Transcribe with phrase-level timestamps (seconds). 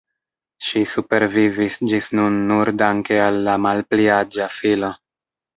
[0.67, 4.95] Ŝi supervivis ĝis nun nur danke al la malpli aĝa filo.